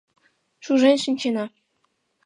[0.65, 1.45] —Шужен шинчена.